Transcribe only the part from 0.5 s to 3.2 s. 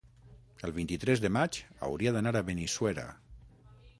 El vint-i-tres de maig hauria d'anar a Benissuera.